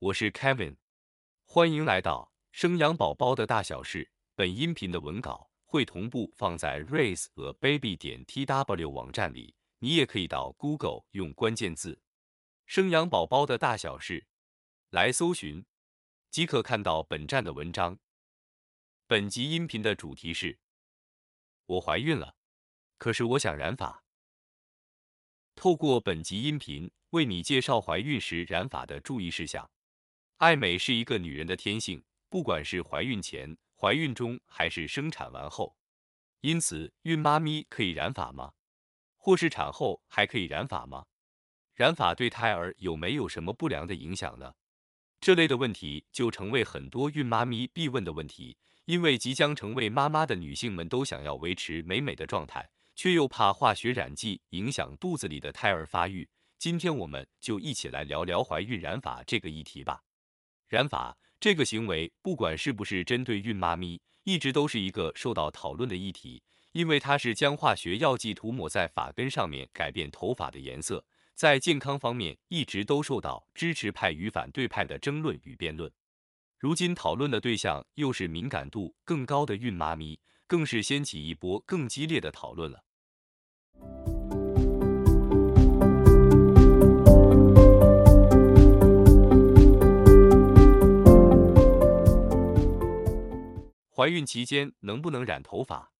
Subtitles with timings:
[0.00, 0.76] 我是 Kevin，
[1.44, 4.12] 欢迎来到生养宝宝的大小事。
[4.36, 12.00] 本音频的文稿会同步放在 raiseababy 点 tw 网站里，你也可以到 Google 用关键字
[12.64, 14.24] “生养宝宝的大小事”
[14.90, 15.66] 来搜寻，
[16.30, 17.98] 即可看到本站的文章。
[19.08, 20.60] 本集音频的主题是：
[21.66, 22.36] 我怀孕了，
[22.98, 24.04] 可是我想染发。
[25.56, 29.68] 透过本集音频，为你介绍怀孕时染发的注意事项。
[30.38, 35.76] 爱美是一个女人的天性，不管是怀孕前、怀孕中还是生产完后。
[36.42, 38.52] 因此，孕妈咪可以染发吗？
[39.16, 41.06] 或是产后还可以染发吗？
[41.74, 44.54] 染发对胎儿有没有什么不良的影响呢？
[45.20, 52.70] 这类的问题就成为很多孕妈咪必问的问题，因为即将成为妈妈的女性们都想要维持美美的状态。
[52.94, 56.28] 却又怕化学染剂影响肚子里的胎儿发育。
[56.58, 60.02] 今天我们就一起来聊聊怀孕染发这个议题吧。
[60.68, 71.02] 染发这个行为，不管是不是针对孕妈咪，一直都是一个受到讨论的议题，因为它是将化学药剂涂抹在发根上面，改变头发的颜色，
[71.34, 75.90] 在健康方面一直都受到支持派与反对派的争论与辩论。
[76.58, 82.84] 如今讨论的对象又是敏感度更高的孕妈咪，更是掀起一波更激烈的讨论了。
[94.08, 95.92] 怀孕期间能不能染头发？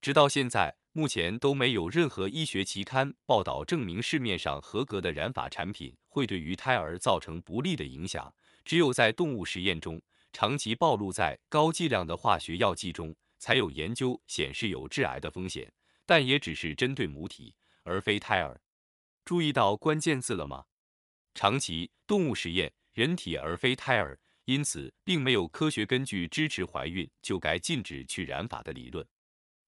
[0.00, 8.34] 直到现在，目前都没有任何医学期刊报道证明市面上合格的染发产品会对于胎儿造成不利的影响。
[8.64, 10.00] 只有在动物实验中，
[10.32, 15.70] 长期暴露在高剂量的化学药剂中，才有研究显示有致癌的风险。
[16.06, 18.58] 但也只是针对母体，而非胎儿。
[19.22, 20.64] 注意到关键字了吗？
[21.34, 24.18] 长期动物实验，人体而非胎儿。
[24.46, 29.06] 因此，并没有科学根据支持怀孕就该禁止去染发的理论。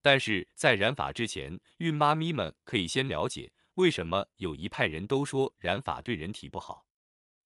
[0.03, 6.87] 但是在染发之前，孕妈咪们可以先了解为什么有一派人都说染发对人体不好。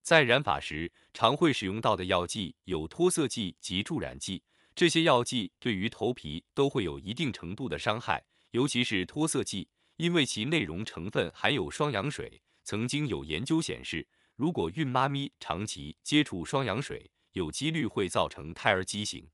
[0.03, 4.43] 在染发时常会使用到的药剂有脱色剂及助染剂，
[4.75, 12.41] 这些药剂对于头皮都会有一定程度的伤害，尤其是脱色剂，因为其内容成分含有双氧水。
[12.63, 19.29] 曾经有研究显示，如果孕妈咪长期接触双氧水，有几率会造成胎儿畸形，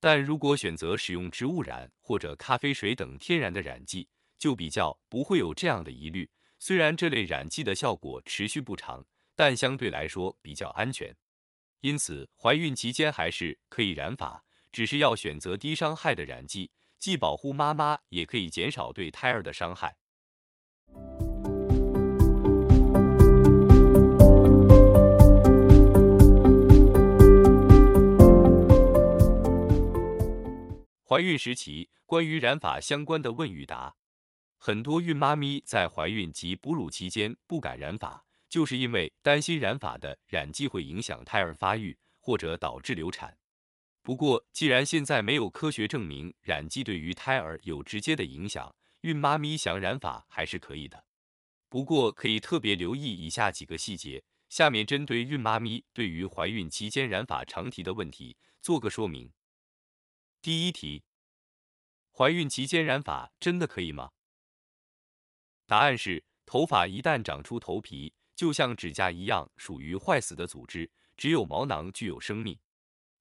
[0.00, 4.08] 但如果选择使用植物染或者咖啡水等天然的染剂，
[4.38, 6.30] 就比较不会有这样的疑虑。
[6.58, 9.04] 虽然这类染剂的效果持续不长，
[9.34, 11.14] 但相对来说比较安全。
[11.80, 14.42] 因此，怀孕期间还是可以染发，
[14.72, 19.96] 只是要选择低伤害的染剂，既保护妈妈，也可以减少对胎儿的伤害。
[31.16, 33.96] 怀孕时期关于染发相关的问与答，
[34.58, 43.34] 很多孕妈咪在怀孕及哺乳期间不敢染发，就是因为担心染发的染剂会影响胎儿发育或者导致流产。
[44.02, 51.06] 不过，既然现在没有科学证明染剂对于胎儿有直接的影响，孕妈咪想染发还是可以的。
[51.70, 54.22] 不过，可以特别留意以下几个细节。
[54.50, 59.32] 下面针对孕妈咪对于怀孕期间染发常提的问题做个说明。
[60.46, 61.02] 第一题：
[62.12, 64.12] 怀孕期间染发真的可以吗？
[65.66, 72.56] 答案是：头发一旦长出头皮，就像指甲一样，属于坏死的组织，只有毛囊具有生命。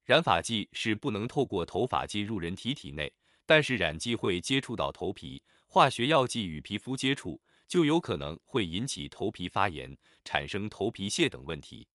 [0.03, 3.11] 染发剂是不能透过头发进入人体体内，
[3.47, 11.87] 但是染剂会接触到头皮，化学药剂与皮肤接触，就有可能会引起头皮发炎，产生头皮屑等问题。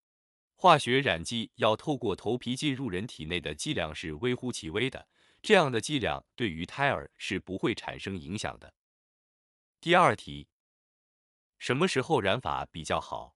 [0.56, 5.06] 化学染剂要透过头皮进入人体内的剂量是微乎其微的。
[5.42, 8.74] 这样的剂量对于胎儿是不会产生影响的。
[9.80, 10.48] 第二题，
[11.58, 13.34] 什么时候染发比较好？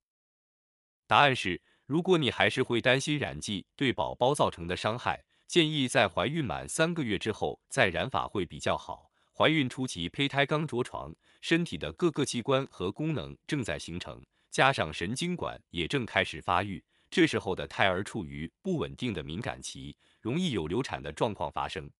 [1.06, 9.11] 答案是，如果你还是会担心染剂对宝宝造成的伤害，建议在怀孕满三个月之后再染发会比较好。
[9.32, 19.96] 怀孕初期胚胎刚着床，身体的各个器官和功能正在形成，加上神经管也正开始发育，这时候的胎儿处于不稳定的敏感期。
[20.20, 21.90] 容易有流产的状况发生，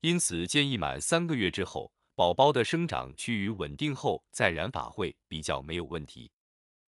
[0.00, 6.30] 因此建议满三个月之后，宝宝的生长趋于稳定后再染发会比较没有问题，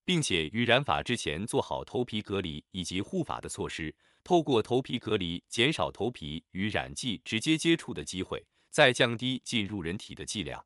[0.04, 10.64] 并且于染发之前做好头皮隔离以及护发的措施，透过头皮隔离减少头皮与染剂直接接触的机会，再降低进入人体的剂量。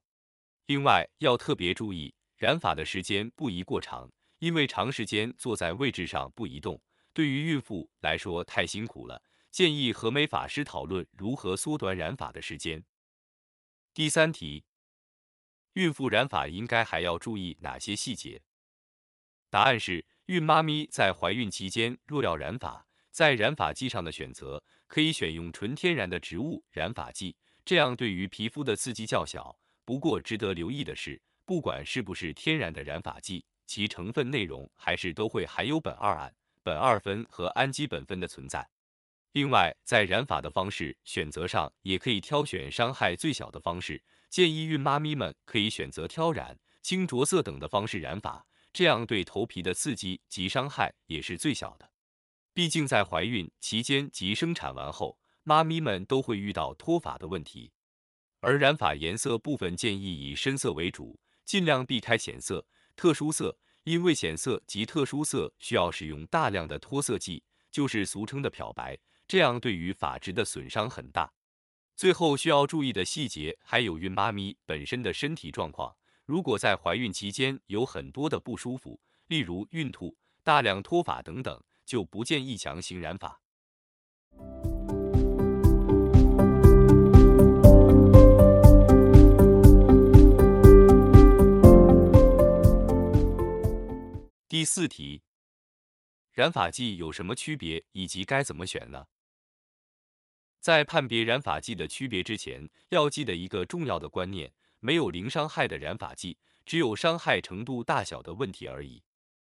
[0.66, 4.10] 另外要特别注意，染发的时间不宜过长，
[4.40, 6.80] 因为长时间坐在位置上不移动，
[7.12, 9.22] 对于孕妇来说太辛苦了。
[9.52, 12.82] 建议和美发师讨论如何缩短染发的时间。
[13.92, 14.64] 第三题，
[15.74, 18.40] 孕妇染发应该还要注意哪些细节？
[19.50, 29.58] 答案是，孕妈咪在怀孕期间若要染发，在染发剂上的选择可以选用纯天然的植物染发剂，这样对于皮肤的刺激较小。
[29.84, 36.34] 不过值得留意的是，不管是不是天然的染发剂，其成分内容还是都会含有苯二胺、
[36.64, 38.66] 苯二酚和氨基苯酚的存在。
[39.32, 44.02] 另外，在染发的方式选择上，也可以挑选伤害最小的方式。
[44.28, 51.90] 建议孕妈咪们可以选择挑染、轻着色等的方式染发，这样对头皮的刺激及伤害也是最小的。
[52.52, 57.72] 毕竟在怀孕期间及生产完后，妈咪们都会遇到脱发的问题。
[58.40, 68.98] 而染发颜色部分，建议以深色为主，尽量避开浅色、特殊色，因为浅色及特殊色需要使用大量的脱色剂，就是俗称的漂白。
[69.26, 71.32] 这样对于发质的损伤很大。
[71.94, 75.96] 最后需要注意的细节还有孕妈咪本身的身体状况。
[76.24, 83.40] 如果在怀孕期间有很多的不舒服，例如孕吐、大量脱发等等，就不建议强行染发。
[94.48, 95.22] 第四题，
[96.32, 99.06] 染发剂有什么区别，以及该怎么选呢？
[100.62, 109.02] 在判别染发剂的区别之前，要记得一个重要的观念：没有零伤害的染发剂，只有伤害程度大小的问题而已。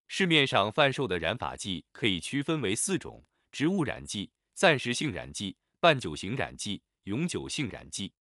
[0.07, 3.21] 市面上贩售的染发剂可以区分为四种：
[3.51, 8.13] 植物染剂、暂时性染剂、半久型染剂、永久性染剂。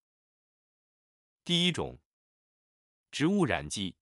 [1.44, 2.00] 第一种，
[3.12, 3.94] 植物染剂，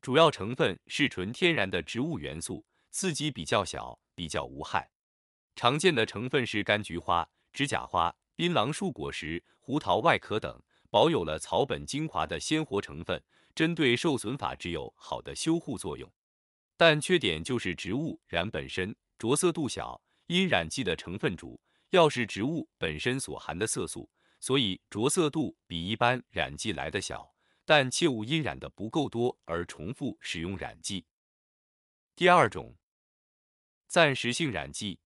[0.00, 4.90] 主要成分是纯天然的植物元素，刺激比较小，比较无害。
[5.54, 7.30] 常见的成分是柑橘花。
[7.52, 13.22] 指甲花、槟榔树果实、胡桃外壳等，保有了草本精华的鲜活成分，
[13.54, 16.10] 针对受损发质有好的修护作用。
[16.76, 21.60] 但缺点就是植物染本身着色度小，因染剂的成分主
[21.90, 24.08] 要是植物本身所含的色素，
[24.38, 27.34] 所以着色度比一般染剂来的小。
[27.64, 31.04] 但切勿因染的不够多而重复使用染剂。
[32.16, 32.74] 第二种，
[33.86, 35.00] 暂时性染剂。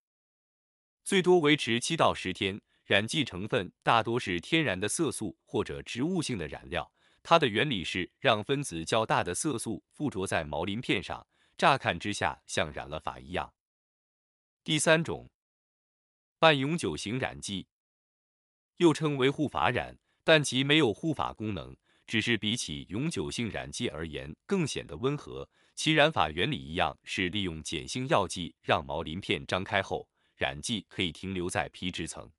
[1.04, 6.92] 最多维持七到十天，染剂成分大多是天然的色素或者植物性的染料。
[7.24, 11.26] 它的原理是让分子较大的色素附着在毛鳞片上，
[11.56, 13.52] 乍看之下像染了发一样。
[14.62, 15.28] 第三种，
[16.38, 17.66] 半永久型染剂，
[18.76, 21.76] 又称为护发染，但其没有护发功能，
[22.06, 25.48] 只是比起永久性染剂而言更显得温和。
[25.74, 30.08] 其染发原理一样，是利用碱性药剂让毛鳞片张开后。
[30.42, 32.32] 染剂可以停留在皮质层，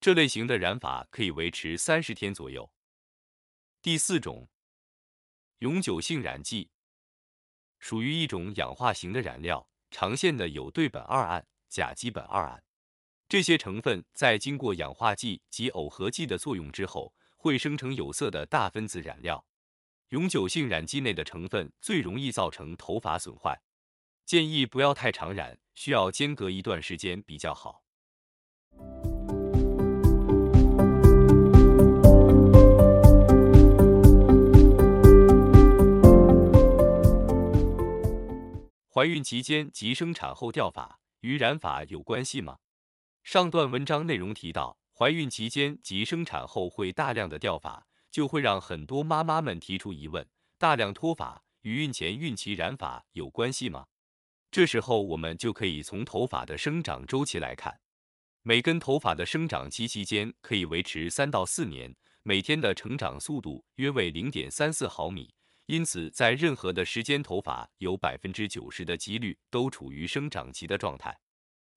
[0.00, 2.72] 这类型的染法可以维持三十天左右。
[3.82, 4.48] 第四种，
[5.58, 6.70] 永久性染剂，
[7.80, 12.62] 属于一种氧化型的染料，常见的有对苯二胺、甲基苯二胺
[13.28, 19.44] 这些成分，在经过氧化剂及耦合剂的作用之后，会生成有色的大分子染料。
[20.10, 23.60] 永久性染剂内的成分最容易造成头发损坏，
[24.24, 25.58] 建议不要太常染。
[25.74, 27.82] 需要间隔一段时间比较好。
[38.94, 42.58] 怀孕期间及生产后掉发与染发有关系吗？
[43.22, 53.86] 上段文章内容提到，怀孕期间及生产后会大量的掉发，就会让很多妈妈们提出疑问：大量脱发与孕前孕期染发有关系吗？
[54.52, 57.80] 这时候，我们就可以从头发的生长周期来看，
[58.42, 65.34] 每根头发的生长期期间可以维持三到四年，每天的成长速度约为零点三四毫米。
[65.64, 71.18] 因此，在任何的时间，头发有百分之九十的几率都处于生长期的状态。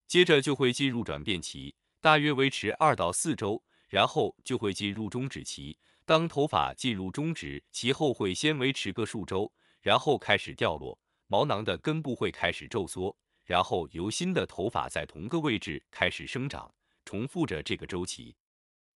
[0.05, 5.79] 接着就会进入转变期，大约维持二到四周，然后就会进入终止期。
[6.03, 11.00] 当头发进入终止期后，会先维持个数周，然后开始掉落。
[11.36, 13.13] 毛囊的根部会开始皱缩，
[13.44, 16.74] 然后由新的头发在同个位置开始生长，
[17.04, 18.34] 重复着这个周期。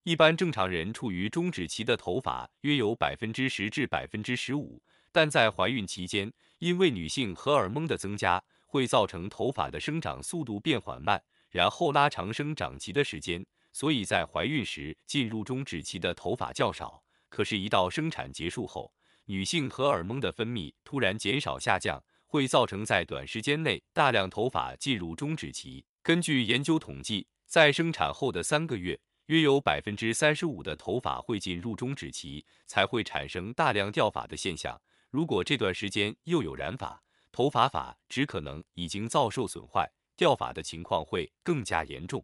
[0.03, 4.81] 一般正常人处于终止期的头发约有百分之十至百分之十五，
[5.11, 17.03] 但在怀孕期间，因为女性荷尔蒙的增加，会造成头发的生长速度变缓慢，然后拉长生长期的时间，所以在怀孕时进入终止期的头发较少。
[17.27, 18.93] 可是，一到生产结束后，
[19.25, 22.01] 女性荷尔蒙的分泌突然减少下降。
[22.29, 25.83] 会造成在短时间内大量头发进入终止期。
[26.03, 34.79] 根据研究统计，在生产后的三个月，约有百分之三十五的头发会进入终止期，才会产生大量掉发的现象。
[35.09, 42.23] 如果这段时间又有染发，头发发质可能已经遭受损坏，掉发的情况会更加严重。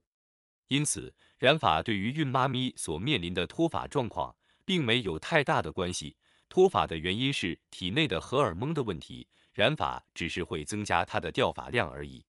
[0.67, 6.15] 因此，染发对于孕妈咪所面临的脱发状况，并没有太大的关系。
[6.47, 12.25] 脱发的原因是体内的荷尔蒙的问题，染发只是会增加它的掉发量而已。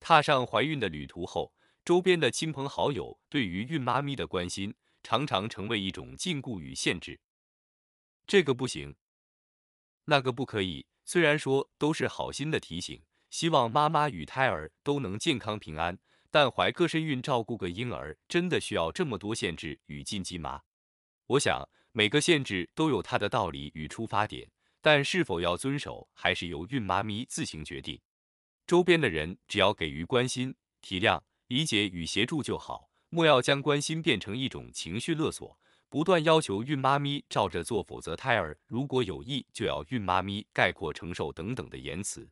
[0.00, 1.52] 踏上怀孕的旅途后，
[1.84, 7.20] 周边的亲朋好友对于孕妈咪的关心，常常成为一种禁锢与限制。
[8.26, 8.96] 这个不行，
[10.06, 10.86] 那个不可以。
[11.04, 15.98] 虽然说都是好心的提醒，希望妈妈与胎儿都能健康平安，
[16.34, 20.62] 但怀个身孕照顾个婴儿，真的需要这么多限制与禁忌吗？
[21.28, 24.50] 我想每个限制都有它的道理与出发点，
[24.80, 28.00] 但是否要遵守，还是由孕妈咪自行决定。
[28.66, 35.56] 周边的人只要给予关心、体谅、理解与协助就好，莫要将关心变成一种情绪勒索。
[35.88, 42.28] 不断要求孕妈咪照着做，否则胎儿如果有意就要孕妈咪概括承受等等的言辞。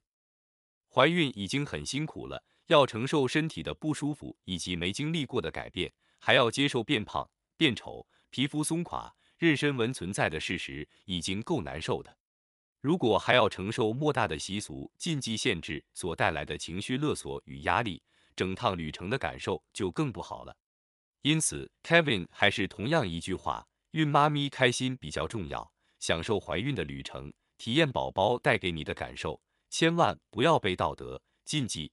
[0.89, 2.43] 怀孕已经很辛苦了，
[2.73, 12.17] 要承受身体的不舒服以及没经历过的改变，还要接受变胖、变丑、皮肤松垮、妊娠纹存在的事实，已经够难受的。
[12.81, 18.03] 如果还要承受莫大的习俗、禁忌、限制所带来的情绪勒索与压力，
[18.35, 20.57] 整趟旅程的感受就更不好了。
[21.21, 31.93] 因此，Kevin 还是同样一句话：孕妈咪开心比较重要，享受怀孕的旅程，体验宝宝带给你的感受，千万不要被道德禁忌、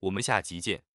[0.00, 0.87] 我们下集见。